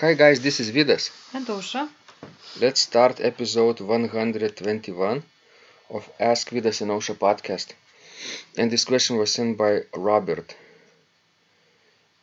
[0.00, 1.10] Hi guys, this is Vidas.
[1.32, 1.88] And Ausra.
[2.60, 5.22] Let's start episode 121
[5.88, 7.72] of Ask Vidas and Ausra podcast.
[8.58, 10.54] And this question was sent by Robert.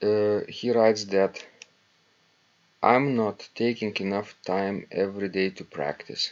[0.03, 1.43] Uh, he writes that
[2.83, 6.31] I'm not taking enough time every day to practice.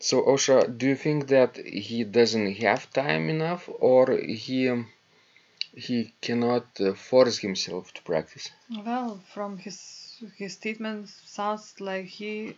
[0.00, 4.88] So Ausra, do you think that he doesn't have time enough or he um,
[5.76, 8.50] he cannot uh, force himself to practice?
[8.70, 9.78] Well, from his
[10.36, 12.56] his statement sounds like he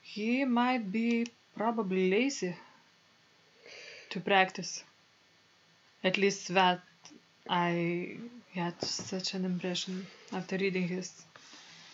[0.00, 2.54] he might be probably lazy
[4.10, 4.84] to practice.
[6.04, 6.80] At least that
[7.48, 8.18] I
[8.54, 11.10] had such an impression after reading his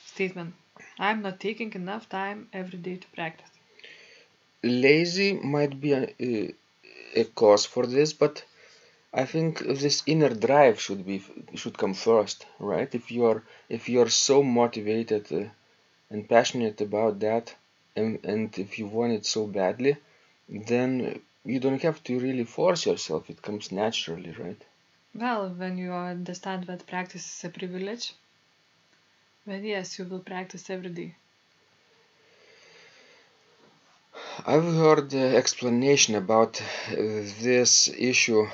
[0.07, 0.55] statement.
[0.99, 3.51] I'm not taking enough time every day to practice.
[4.63, 6.55] Lazy might be a, a,
[7.17, 8.45] a cause for this, but
[9.17, 11.23] I think this inner drive should be
[11.55, 12.93] should come first, right?
[12.93, 15.45] If you're if you're so motivated uh,
[16.11, 17.55] and passionate about that,
[17.95, 19.97] and and if you want it so badly,
[20.49, 23.31] then you don't have to really force yourself.
[23.31, 24.61] It comes naturally, right?
[25.15, 28.15] Well, when you understand that practice is a privilege,
[29.47, 31.15] then yes, you will practice every day.
[34.45, 36.97] I've heard the explanation about uh,
[37.49, 38.51] this issue uh,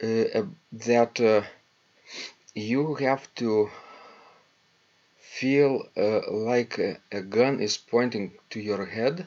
[0.00, 1.42] that uh,
[2.54, 3.70] you have to
[5.18, 9.26] feel uh, like a, a, gun is pointing to your head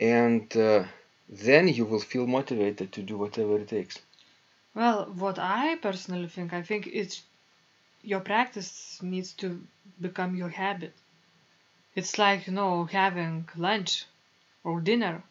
[0.00, 0.84] and uh,
[1.28, 4.00] then you will feel motivated to do whatever it takes.
[4.74, 7.22] Well what i personally think i think it's
[8.02, 9.60] your practice needs to
[10.00, 10.94] become your habit.
[11.94, 14.06] It's like you know having lunch
[14.64, 15.22] or dinner.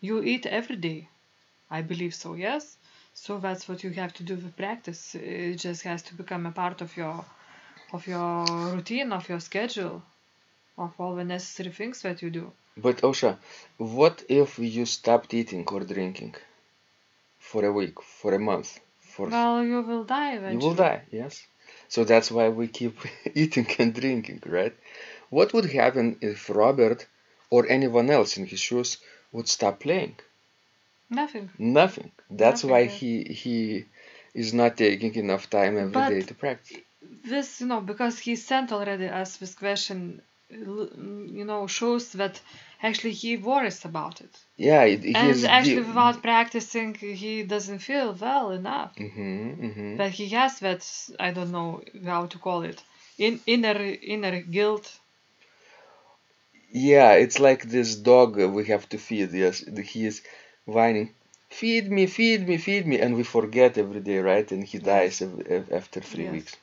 [0.00, 1.08] You eat every day.
[1.70, 2.76] I believe so yes
[3.14, 5.14] so that's what you have to do with practice.
[5.14, 7.24] It just has to become a part of your
[7.92, 10.02] of your routine of your schedule
[10.78, 12.52] of all the necessary things that you do.
[12.76, 13.38] But Ausra
[13.76, 16.34] what if you stopped eating or drinking
[17.38, 20.52] for a week for a month for well you will die eventually.
[20.52, 21.46] you will die yes?
[21.88, 22.96] So that's why we keep
[23.34, 24.74] eating and drinking right?
[25.28, 27.06] What would happen if robert
[27.50, 28.96] or anyone else in his shoes
[29.32, 30.16] would stop playing
[31.20, 31.48] Nothing.
[31.58, 32.10] Nothing.
[32.30, 33.12] That's Nothing, why he
[33.42, 33.56] he
[34.42, 36.78] is not taking enough time every But- day to practice.
[37.32, 42.34] This, you know, because he sent already us this question, you know, shows that
[42.88, 44.34] actually he worries about it.
[44.68, 48.92] Yeah, it, he and actually, without practicing, he doesn't feel well enough.
[48.96, 50.82] hmm hmm But he has that,
[51.26, 51.70] I don't know
[52.14, 52.78] how to call it,
[53.18, 53.78] in, inner
[54.14, 54.86] inner guilt.
[56.72, 59.32] Yeah, it's like this dog we have to feed.
[59.32, 59.56] Yes,
[59.92, 60.22] he is
[60.66, 61.14] whining,
[61.50, 64.50] "Feed me, feed me, feed me," and we forget every day, right?
[64.52, 66.32] And he dies after three Yes.
[66.32, 66.56] weeks.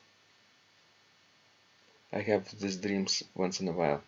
[2.13, 4.03] I have these dreams once in a while.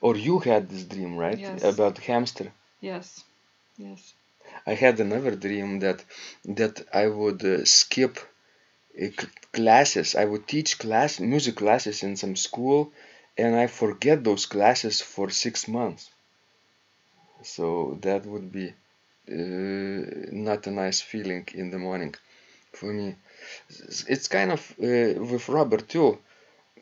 [0.00, 1.38] Or you had this dream, right?
[1.38, 1.62] Yes.
[1.62, 2.52] About hamster.
[2.80, 3.24] Yes,
[3.76, 4.14] yes.
[4.66, 6.04] I had another dream that
[6.44, 8.18] that I would uh, skip
[9.02, 9.08] uh,
[9.52, 10.14] classes.
[10.14, 12.92] I would teach class music classes in some school,
[13.38, 16.10] and I forget those classes for six months.
[17.44, 18.74] So that would be
[19.28, 22.14] not a nice feeling in the morning
[22.72, 23.16] for me.
[24.08, 26.18] It's kind of uh, with Robert too.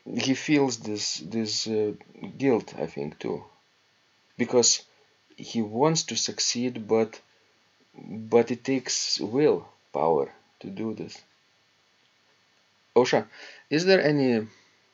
[0.05, 1.93] He feels this this uh,
[2.37, 3.43] guilt, I think too,
[4.37, 4.81] because
[5.37, 7.19] he wants to succeed, but
[8.33, 10.31] but it takes will power
[10.61, 11.21] to do this.
[12.95, 13.27] Ausra,
[13.69, 14.47] is there any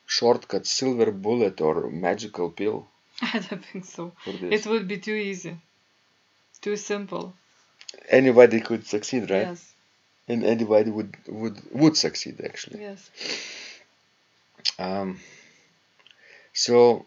[0.06, 2.86] shortcut, silver bullet, or magical pill
[3.22, 4.12] I don't think so.
[4.26, 5.56] It would be too easy,
[6.58, 7.34] too simple.
[8.08, 9.48] Anybody could succeed, right?
[9.48, 9.74] Yes,
[10.28, 12.80] And anybody would would would succeed actually.
[12.80, 13.10] yes.
[14.78, 15.20] Um,
[16.52, 17.06] so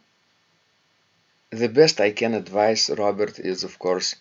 [1.51, 4.15] the best I can advise Robert is, of course,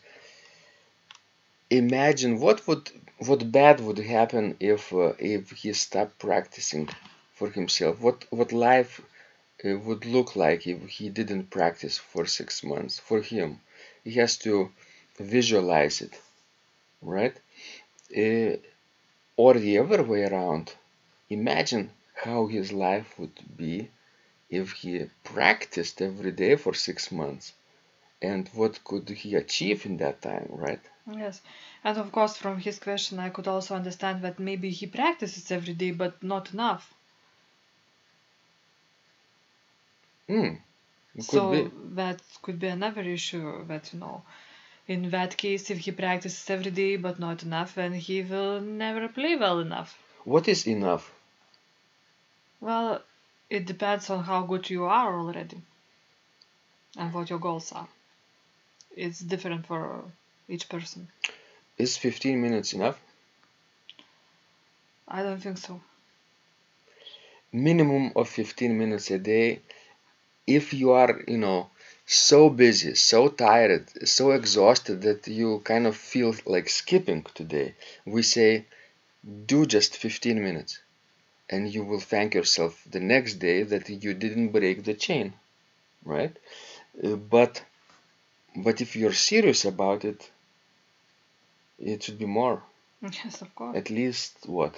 [1.70, 2.90] imagine what would
[3.28, 6.88] what bad would happen if uh, if he stopped practicing
[7.34, 8.00] for himself.
[8.00, 9.00] What what life
[9.64, 13.60] uh, would look like if he didn't practice for six months for him.
[14.04, 14.70] He has to
[15.20, 16.20] visualize it,
[17.02, 17.36] right?
[18.16, 18.56] Uh,
[19.36, 20.74] or the other way around.
[21.30, 23.90] Imagine how his life would be
[24.50, 27.54] if he practiced every day for six months
[28.22, 31.42] and what could he achieve in that time right Yes,
[31.84, 35.74] and of course, from his question, I could also understand that maybe he practices every
[35.74, 36.94] day, but not enough.
[40.28, 40.54] hmm
[41.14, 43.64] it so be that could be another issue.
[43.66, 44.22] That you know,
[44.90, 49.06] in that case, if he practices every day but not enough, then he will never
[49.08, 49.90] play well enough.
[50.24, 51.04] what is enough
[52.60, 52.90] Well,
[53.48, 55.58] it depends on how good you are already
[56.98, 57.88] and what your goals are.
[59.04, 59.82] It's different for
[60.48, 61.08] each person.
[61.78, 62.98] Is 15 minutes enough?
[65.16, 65.80] I don't think so.
[67.52, 69.60] Minimum of 15 minutes a day.
[70.46, 71.70] If you are, you know,
[72.12, 77.74] so busy, so tired, so exhausted that you kind of feel like skipping today,
[78.04, 78.66] we say
[79.46, 80.80] do just 15 minutes
[81.48, 85.32] and you will thank yourself the next day that you didn't break the chain,
[86.04, 86.36] right?
[87.04, 87.62] Uh, but
[88.56, 90.28] but if you're serious about it,
[91.78, 92.60] it should be more.
[93.02, 93.76] Yes, of course.
[93.76, 94.74] At least what?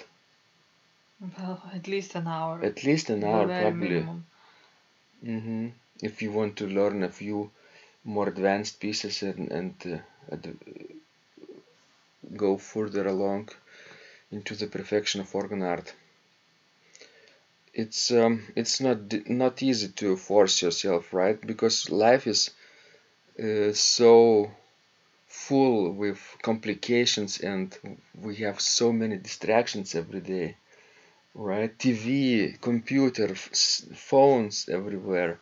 [1.19, 2.63] Well, at least an hour.
[2.63, 3.89] At least an hour, probably.
[3.89, 4.25] minimum.
[6.01, 7.51] If you want to learn a few
[8.03, 10.01] more advanced pieces and, and
[10.31, 10.37] uh,
[12.35, 13.49] go further along
[14.31, 15.93] into the perfection of organ art,
[17.73, 18.99] it's um, it's not
[19.29, 21.39] not easy to force yourself, right?
[21.45, 22.51] Because life is
[23.39, 24.51] uh, so
[25.27, 27.77] full with complications and
[28.15, 30.55] we have so many distractions every day
[31.33, 35.39] right tv computer phones everywhere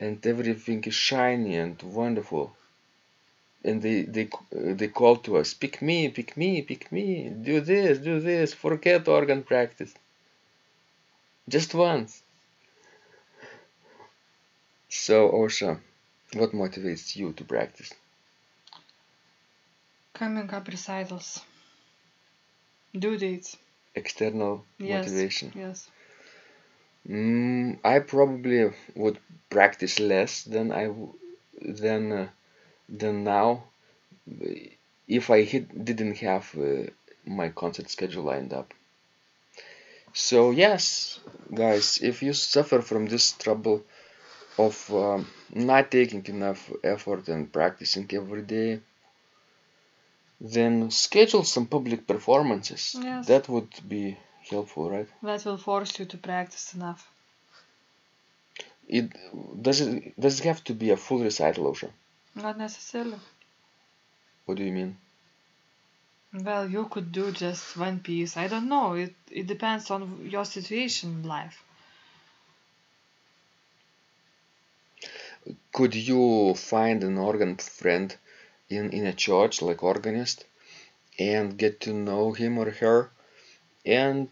[0.00, 2.46] and everything is shiny and wonderful
[3.64, 4.28] and they they
[4.78, 9.08] they call to us pick me pick me pick me do this do this forget
[9.08, 9.94] organ practice
[11.48, 12.22] just once
[14.88, 15.80] so Ausra
[16.34, 17.92] what motivates you to practice
[20.14, 21.42] Coming up recitals.
[22.92, 23.56] Due dates.
[23.94, 25.06] external Yes.
[25.06, 25.88] motivation Yes.
[27.08, 29.18] Mm, I probably would
[29.50, 31.14] practice less than I w-
[31.60, 32.28] than uh,
[32.88, 33.64] than now
[35.08, 36.84] if I hit, didn't have uh,
[37.26, 38.72] my concert schedule lined up.
[40.12, 41.18] So yes,
[41.54, 43.84] guys, if you suffer from this trouble
[44.58, 48.80] of um, not taking enough effort and practicing every day,
[50.40, 52.96] then schedule some public performances.
[53.00, 53.26] Yes.
[53.28, 54.16] That would be
[54.50, 55.08] helpful, right?
[55.22, 57.10] That will force you to practice enough.
[58.88, 59.10] It
[59.62, 61.90] does it does it have to be a full recital, Ausra?
[62.34, 63.20] Not necessarily.
[64.46, 64.96] What do you mean?
[66.32, 68.36] Well, you could do just one piece.
[68.36, 68.94] I don't know.
[68.94, 71.62] It it depends on your situation in life.
[75.72, 78.14] Could you find an organ friend
[78.68, 80.44] in, in a church, like organist,
[81.18, 83.10] and get to know him or her
[83.88, 84.28] and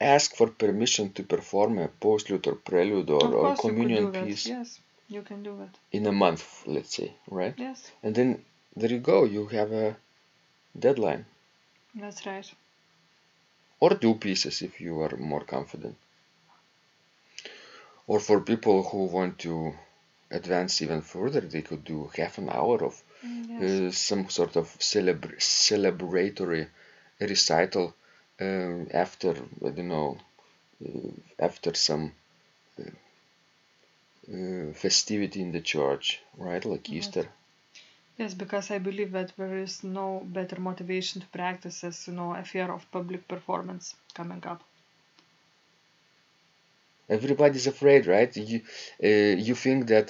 [0.00, 5.22] ask for permission to perform a postlude or prelude or, or communion piece Yes, you
[5.22, 5.74] can do that.
[5.92, 7.54] in a month, let's say, right?
[7.58, 8.44] Yes, And then
[8.76, 9.96] there you go, you have a
[10.78, 11.24] deadline.
[11.94, 12.50] that's right.
[13.80, 15.96] Or two pieces if you are more confident.
[18.08, 19.74] Or for people who want to
[20.30, 23.62] advance even further, they could do half an hour of Mm, Yes.
[23.62, 26.68] uh, some sort of celebr- celebratory
[27.20, 27.94] recital
[28.40, 29.30] um, after
[29.66, 30.18] I don't know
[30.84, 32.12] uh, after some
[32.80, 32.90] uh,
[34.32, 36.64] uh, festivity in the church, right?
[36.64, 37.16] Like Yes.
[37.16, 37.28] Easter.
[38.18, 42.34] Yes, because I believe that there is no better motivation to practice as you know
[42.34, 44.62] a fear of public performance coming up.
[47.08, 48.34] Everybody's afraid, right?
[48.36, 48.60] You
[49.08, 50.08] uh, you think that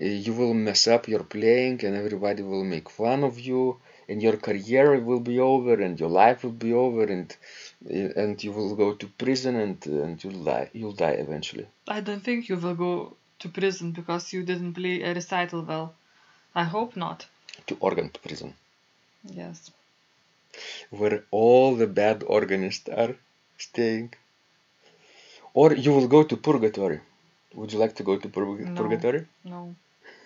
[0.00, 4.22] uh, you will mess up your playing and everybody will make fun of you and
[4.22, 7.36] your career will be over and your life will be over and
[8.22, 11.66] and you will go to prison and and you'll die you'll die eventually.
[11.96, 12.92] I don't think you will go
[13.40, 15.88] to prison because you didn't play a recital well.
[16.54, 17.26] I hope not.
[17.68, 18.54] To organ prison.
[19.40, 19.70] Yes.
[20.90, 23.14] where all the bad organists are
[23.58, 24.12] staying.
[25.54, 27.00] Or you will go to purgatory.
[27.54, 28.82] Would you like to go to purg- No.
[28.82, 29.26] purgatory?
[29.44, 29.74] No.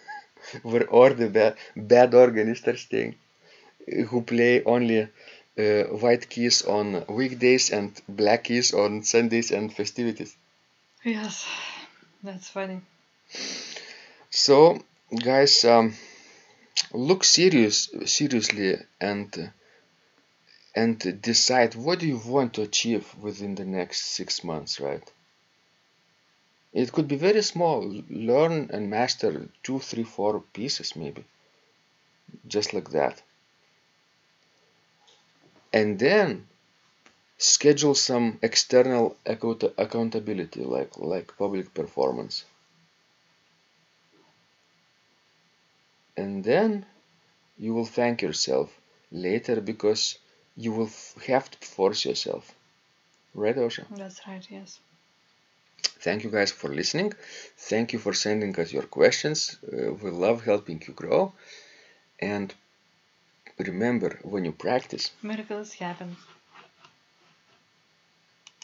[0.63, 3.15] Where all the bad, bad organists are staying,
[4.09, 5.09] who play only
[5.59, 10.37] uh, white keys on weekdays and black keys on Sundays and festivities.
[11.05, 11.47] Yes.
[12.23, 12.83] That's funny.
[14.31, 14.79] So,
[15.25, 15.95] guys, um,
[16.93, 19.53] look serious, seriously, and
[20.75, 25.03] and decide what do you want to achieve within the next six months, right?
[26.73, 27.81] It could be very small.
[28.09, 31.25] Learn and master two, three, four pieces, maybe,
[32.47, 33.21] just like that.
[35.73, 36.47] And then
[37.39, 42.45] schedule some external account- accountability, like like public performance.
[46.17, 46.87] And then
[47.59, 50.19] you will thank yourself later because
[50.57, 50.91] you will
[51.27, 52.55] have to force yourself.
[53.35, 53.87] Right, Ausra?
[53.91, 54.81] That's right, yes.
[56.05, 57.13] Thank you guys for listening.
[57.57, 59.57] Thank you for sending us your questions.
[59.73, 61.33] Uh, we love helping you grow.
[62.21, 62.55] And
[63.63, 66.17] remember, when you practice, Miracles happen.